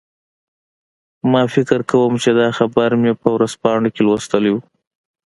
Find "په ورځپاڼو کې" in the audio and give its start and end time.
3.21-4.01